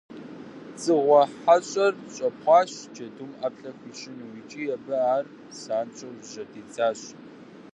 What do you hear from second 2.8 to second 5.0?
джэдум ӀэплӀэ хуищӀыну икӀи абы